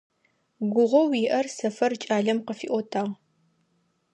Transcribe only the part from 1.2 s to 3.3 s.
иӀэр Сэфэр кӀалэм къыфиӀотагъ.